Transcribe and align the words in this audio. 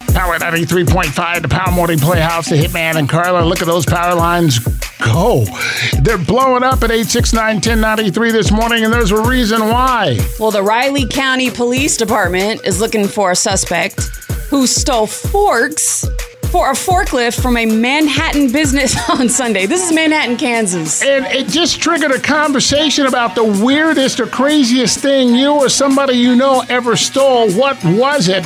Power 0.00 0.38
93.5, 0.38 1.42
the 1.42 1.48
Power 1.48 1.72
Morning 1.72 1.98
Playhouse, 1.98 2.50
the 2.50 2.56
Hitman 2.56 2.96
and 2.96 3.08
Carla. 3.08 3.44
Look 3.44 3.60
at 3.60 3.66
those 3.66 3.86
power 3.86 4.14
lines 4.14 4.58
go. 4.98 5.44
They're 6.02 6.18
blowing 6.18 6.62
up 6.62 6.82
at 6.82 6.90
869 6.90 7.56
1093 7.56 8.30
this 8.30 8.50
morning, 8.50 8.84
and 8.84 8.92
there's 8.92 9.10
a 9.10 9.20
reason 9.22 9.60
why. 9.60 10.18
Well, 10.38 10.50
the 10.50 10.62
Riley 10.62 11.06
County 11.06 11.50
Police 11.50 11.96
Department 11.96 12.66
is 12.66 12.80
looking 12.80 13.08
for 13.08 13.30
a 13.30 13.36
suspect 13.36 14.00
who 14.50 14.66
stole 14.66 15.06
forks 15.06 16.06
for 16.50 16.70
a 16.70 16.74
forklift 16.74 17.40
from 17.40 17.56
a 17.56 17.66
Manhattan 17.66 18.52
business 18.52 18.96
on 19.10 19.28
Sunday. 19.28 19.66
This 19.66 19.86
is 19.86 19.94
Manhattan, 19.94 20.36
Kansas. 20.36 21.02
And 21.02 21.26
it 21.26 21.48
just 21.48 21.80
triggered 21.80 22.12
a 22.12 22.20
conversation 22.20 23.06
about 23.06 23.34
the 23.34 23.44
weirdest 23.44 24.20
or 24.20 24.26
craziest 24.26 24.98
thing 25.00 25.34
you 25.34 25.52
or 25.52 25.68
somebody 25.68 26.14
you 26.14 26.36
know 26.36 26.64
ever 26.68 26.96
stole. 26.96 27.50
What 27.52 27.82
was 27.84 28.28
it? 28.28 28.44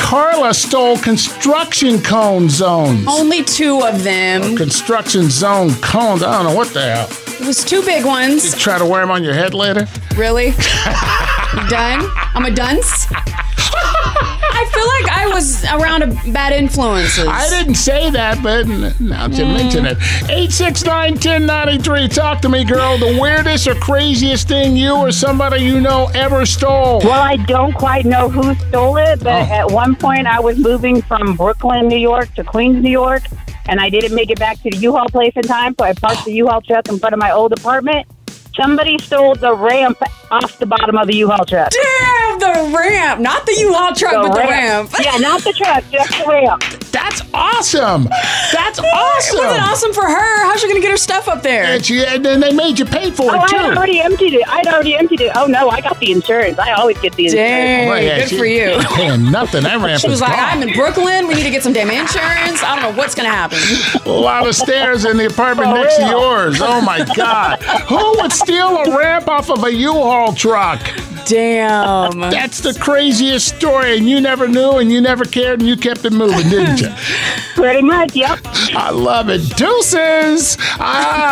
Carla 0.00 0.52
stole 0.54 0.96
construction 0.98 2.02
cone 2.02 2.48
zones. 2.48 3.06
Only 3.06 3.44
two 3.44 3.80
of 3.82 4.02
them. 4.02 4.56
Construction 4.56 5.30
zone 5.30 5.70
cones. 5.82 6.22
I 6.24 6.42
don't 6.42 6.50
know 6.50 6.56
what 6.56 6.68
the 6.74 6.80
hell. 6.82 7.08
It 7.40 7.46
was 7.46 7.62
two 7.64 7.82
big 7.82 8.04
ones. 8.04 8.56
Try 8.56 8.78
to 8.78 8.84
wear 8.86 9.02
them 9.02 9.10
on 9.12 9.22
your 9.22 9.34
head 9.34 9.54
later. 9.54 9.86
Really? 10.16 10.50
Done? 11.68 12.00
I'm 12.34 12.44
a 12.44 12.50
dunce. 12.50 13.06
I 13.12 14.64
feel 14.72 14.88
like 14.88 14.99
was 15.40 15.64
around 15.64 16.02
a 16.02 16.06
bad 16.32 16.52
influences. 16.52 17.26
I 17.26 17.48
didn't 17.48 17.76
say 17.76 18.10
that, 18.10 18.42
but 18.42 18.66
now 19.00 19.26
that 19.28 19.38
you 19.38 19.46
mention 19.46 19.86
it. 19.86 19.96
869 20.28 21.12
1093. 21.14 22.08
Talk 22.08 22.40
to 22.42 22.48
me, 22.48 22.64
girl. 22.64 22.98
The 22.98 23.18
weirdest 23.20 23.66
or 23.66 23.74
craziest 23.76 24.48
thing 24.48 24.76
you 24.76 24.94
or 24.94 25.10
somebody 25.12 25.62
you 25.64 25.80
know 25.80 26.10
ever 26.14 26.44
stole. 26.44 27.00
Well, 27.00 27.22
I 27.22 27.36
don't 27.36 27.72
quite 27.72 28.04
know 28.04 28.28
who 28.28 28.54
stole 28.68 28.96
it, 28.98 29.20
but 29.22 29.30
Oh. 29.48 29.54
at 29.60 29.70
one 29.70 29.94
point 29.96 30.26
I 30.26 30.40
was 30.40 30.58
moving 30.58 31.00
from 31.02 31.36
Brooklyn, 31.36 31.88
New 31.88 31.96
York 31.98 32.34
to 32.34 32.44
Queens, 32.44 32.82
New 32.82 32.90
York, 32.90 33.22
and 33.66 33.80
I 33.80 33.88
didn't 33.88 34.14
make 34.14 34.30
it 34.30 34.38
back 34.38 34.60
to 34.62 34.70
the 34.70 34.76
U-Haul 34.76 35.08
place 35.08 35.32
in 35.36 35.42
time, 35.42 35.74
so 35.78 35.84
I 35.86 35.94
parked 35.94 36.24
the 36.26 36.32
U-Haul 36.32 36.60
truck 36.62 36.88
in 36.88 36.98
front 36.98 37.14
of 37.14 37.18
my 37.18 37.30
old 37.30 37.52
apartment. 37.52 38.06
Somebody 38.54 38.98
stole 38.98 39.34
the 39.36 39.54
ramp 39.54 39.98
off 40.30 40.58
the 40.58 40.66
bottom 40.66 40.96
of 40.98 41.06
the 41.06 41.16
U-Haul 41.16 41.44
truck. 41.46 41.70
Damn, 41.70 41.99
the 42.40 42.72
ramp. 42.76 43.20
Not 43.20 43.46
the 43.46 43.54
U-Haul 43.58 43.94
truck, 43.94 44.12
but 44.14 44.34
the 44.34 44.40
ramp. 44.40 44.90
Yeah, 45.00 45.16
not 45.18 45.42
the 45.42 45.52
truck, 45.52 45.84
just 45.90 46.10
the 46.18 46.24
ramp. 46.28 46.62
That's 46.90 47.22
awesome. 47.32 48.04
That's 48.52 48.78
It 48.80 48.84
awesome. 48.84 49.38
wasn't 49.38 49.62
awesome 49.62 49.92
for 49.92 50.02
her. 50.04 50.44
How's 50.44 50.60
she 50.60 50.66
going 50.66 50.80
to 50.80 50.82
get 50.82 50.90
her 50.90 50.96
stuff 50.96 51.28
up 51.28 51.42
there? 51.42 51.64
And, 51.64 51.84
she, 51.84 52.04
and 52.04 52.24
then 52.24 52.40
they 52.40 52.52
made 52.52 52.78
you 52.78 52.84
pay 52.84 53.10
for 53.12 53.30
Oh, 53.30 53.44
it, 53.44 53.48
too. 53.48 53.56
I'd 53.56 53.76
already 53.76 54.00
emptied 54.00 54.34
it. 54.34 54.48
I'd 54.48 54.66
already 54.66 54.96
emptied 54.96 55.20
it. 55.20 55.32
Oh, 55.36 55.46
no, 55.46 55.68
I 55.70 55.80
got 55.80 55.98
the 56.00 56.10
insurance. 56.10 56.58
I 56.58 56.72
always 56.72 56.98
get 56.98 57.14
the 57.14 57.26
insurance. 57.26 57.48
Dang, 57.48 57.88
Well, 57.88 58.02
yeah, 58.02 58.18
good 58.20 58.28
she- 58.30 58.38
for 58.38 58.44
you. 58.46 58.78
Paying 58.96 59.30
nothing. 59.30 59.62
That 59.62 59.78
ramp 59.80 60.00
She 60.00 60.08
is 60.08 60.10
was 60.12 60.20
like, 60.20 60.32
gone. 60.36 60.58
I'm 60.58 60.62
in 60.68 60.74
Brooklyn. 60.74 61.28
We 61.28 61.34
need 61.34 61.44
to 61.44 61.50
get 61.50 61.62
some 61.62 61.72
damn 61.72 61.90
insurance. 61.90 62.62
I 62.64 62.74
don't 62.80 62.90
know 62.92 62.98
what's 62.98 63.14
going 63.14 63.28
to 63.30 63.34
happen. 63.34 63.58
A 64.06 64.08
lot 64.10 64.46
of 64.46 64.56
stairs 64.56 65.04
in 65.04 65.16
the 65.16 65.26
apartment 65.26 65.68
For 65.70 65.74
next 65.76 65.96
to 65.98 66.06
yours. 66.06 66.58
Oh 66.60 66.80
my 66.80 67.04
God. 67.14 67.62
Who 67.88 68.20
would 68.20 68.32
steal 68.32 68.76
a 68.78 68.96
ramp 68.96 69.28
off 69.28 69.48
of 69.50 69.62
a 69.64 69.72
U-Haul 69.72 70.32
truck? 70.34 70.80
Damn. 71.26 72.20
That's 72.20 72.60
the 72.60 72.76
craziest 72.78 73.56
story, 73.56 73.96
and 73.96 74.08
you 74.08 74.20
never 74.20 74.48
knew, 74.48 74.78
and 74.78 74.90
you 74.90 75.00
never 75.00 75.24
cared, 75.24 75.60
and 75.60 75.68
you 75.68 75.76
kept 75.76 76.04
it 76.04 76.12
moving, 76.12 76.48
didn't 76.48 76.80
you? 76.80 76.88
Pretty 77.54 77.82
much, 77.82 78.14
yep. 78.16 78.38
I 78.74 78.90
love 78.90 79.28
it. 79.28 79.56
Deuces! 79.56 80.56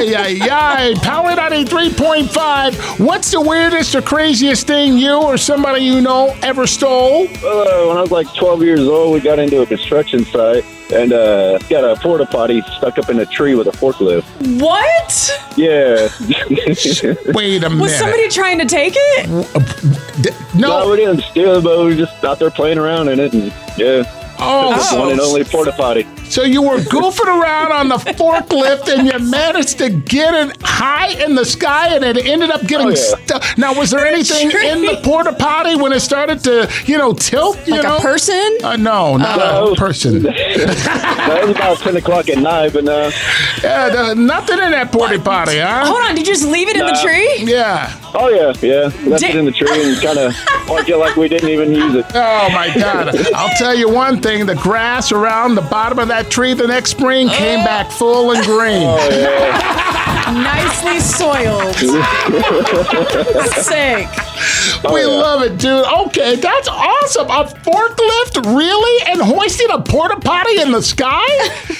Ay, 0.00 0.14
ay, 0.16 0.48
ay. 0.50 0.94
Power 1.02 1.30
93.5. 1.32 3.04
What's 3.04 3.30
the 3.32 3.40
weirdest 3.40 3.94
or 3.94 4.00
craziest 4.00 4.66
thing 4.66 4.96
you 4.96 5.12
or 5.22 5.36
somebody 5.36 5.84
you 5.84 6.00
know 6.00 6.34
ever 6.42 6.66
stole? 6.66 7.24
Uh, 7.24 7.86
when 7.86 7.96
I 7.96 8.00
was 8.00 8.10
like 8.10 8.32
12 8.34 8.62
years 8.62 8.80
old, 8.80 9.12
we 9.12 9.20
got 9.20 9.38
into 9.38 9.60
a 9.60 9.66
construction 9.66 10.24
site 10.24 10.64
and 10.92 11.12
uh, 11.12 11.58
got 11.68 11.84
a 11.84 12.00
porta 12.00 12.24
potty 12.26 12.62
stuck 12.78 12.98
up 12.98 13.10
in 13.10 13.20
a 13.20 13.26
tree 13.26 13.54
with 13.54 13.66
a 13.66 13.72
forklift. 13.72 14.24
What? 14.60 15.30
Yeah. 15.56 16.08
Wait 17.34 17.62
a 17.62 17.68
minute. 17.68 17.82
Was 17.82 17.94
somebody 17.94 18.28
trying 18.28 18.58
to 18.58 18.64
take 18.64 18.94
it? 18.96 19.28
No, 20.54 20.84
no. 20.84 20.90
we 20.90 20.96
didn't 20.96 21.20
steal 21.22 21.56
it, 21.56 21.64
but 21.64 21.78
we 21.78 21.84
were 21.84 21.94
just 21.94 22.24
out 22.24 22.38
there 22.38 22.50
playing 22.50 22.78
around 22.78 23.08
in 23.08 23.20
it. 23.20 23.32
And 23.34 23.52
yeah, 23.76 24.04
Oh, 24.42 24.72
Just 24.74 24.96
one 24.96 25.12
and 25.12 25.20
only 25.20 25.44
porta 25.44 25.72
potty. 25.72 26.06
So 26.30 26.44
you 26.44 26.62
were 26.62 26.76
goofing 26.78 27.26
around 27.26 27.72
on 27.72 27.88
the 27.88 27.96
forklift 27.96 28.86
and 28.88 29.06
you 29.08 29.18
managed 29.30 29.78
to 29.78 29.90
get 29.90 30.32
it 30.32 30.56
high 30.62 31.08
in 31.24 31.34
the 31.34 31.44
sky 31.44 31.94
and 31.94 32.04
it 32.04 32.24
ended 32.24 32.50
up 32.50 32.62
getting 32.68 32.86
Oh, 32.86 32.90
yeah. 32.90 33.16
stuck. 33.24 33.58
Now, 33.58 33.74
was 33.74 33.90
there 33.90 34.06
anything 34.06 34.48
tree. 34.48 34.68
in 34.70 34.82
the 34.82 35.00
porta 35.02 35.32
potty 35.32 35.74
when 35.74 35.92
it 35.92 35.98
started 36.00 36.42
to, 36.44 36.70
you 36.86 36.96
know, 36.98 37.12
tilt? 37.14 37.58
You 37.66 37.74
Like 37.74 37.82
know? 37.82 37.96
a 37.96 38.00
person? 38.00 38.58
Uh, 38.62 38.76
no, 38.76 39.16
not 39.16 39.72
a 39.72 39.74
person. 39.74 40.24
It 41.30 41.46
was 41.46 41.56
about 41.56 41.78
10 41.78 41.96
o'clock 41.96 42.28
at 42.28 42.38
night, 42.38 42.72
but 42.72 42.86
uh, 42.88 43.10
Yeah, 43.62 43.88
the- 43.90 44.14
nothing 44.14 44.58
in 44.58 44.70
that 44.72 44.92
porta 44.92 45.18
potty, 45.18 45.58
huh? 45.58 45.84
Hold 45.86 46.02
on, 46.08 46.14
did 46.14 46.26
you 46.26 46.32
just 46.34 46.46
leave 46.46 46.68
it 46.68 46.76
in 46.76 46.86
the 46.86 46.98
tree? 47.02 47.44
Yeah. 47.50 47.92
oh 48.14 48.28
yeah, 48.28 48.52
yeah. 48.62 48.82
Left 49.08 49.22
Da- 49.22 49.28
it 49.30 49.36
in 49.36 49.44
the 49.46 49.52
tree 49.52 49.68
and 49.92 50.00
kind 50.02 50.18
of 50.18 50.34
parked 50.66 50.88
it 50.88 50.96
like 50.96 51.16
we 51.16 51.28
didn't 51.28 51.48
even 51.48 51.72
use 51.74 51.94
it. 51.94 52.04
Oh 52.14 52.48
my 52.52 52.72
God! 52.74 53.14
I'll 53.34 53.56
tell 53.56 53.74
you 53.74 53.88
one 53.88 54.20
thing: 54.20 54.46
the 54.46 54.54
grass 54.56 55.12
around 55.12 55.54
the 55.54 55.62
bottom 55.62 55.98
of 55.98 56.08
that 56.08 56.19
tree 56.28 56.54
the 56.54 56.66
next 56.66 56.90
spring 56.90 57.28
came 57.28 57.64
back 57.64 57.90
full 57.90 58.32
and 58.32 58.44
green. 58.44 58.86
Oh 58.86 59.08
yeah. 59.10 59.86
Nicely 60.30 61.00
soiled. 61.00 61.74
Sick. 63.64 64.08
we 64.84 64.90
oh, 64.90 64.96
yeah. 64.96 65.06
love 65.06 65.42
it, 65.42 65.58
dude. 65.58 65.84
Okay, 66.06 66.36
that's 66.36 66.68
awesome. 66.68 67.26
A 67.26 67.44
forklift, 67.44 68.56
really, 68.56 69.06
and 69.10 69.20
hoisting 69.20 69.68
a 69.70 69.80
porta 69.82 70.20
potty 70.20 70.60
in 70.60 70.70
the 70.70 70.82
sky? 70.82 71.26